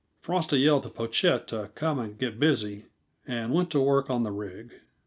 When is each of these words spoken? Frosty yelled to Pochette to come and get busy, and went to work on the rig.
Frosty 0.19 0.57
yelled 0.57 0.81
to 0.81 0.89
Pochette 0.89 1.45
to 1.49 1.69
come 1.75 1.99
and 1.99 2.17
get 2.17 2.39
busy, 2.39 2.85
and 3.27 3.53
went 3.53 3.69
to 3.69 3.79
work 3.79 4.09
on 4.09 4.23
the 4.23 4.31
rig. 4.31 4.73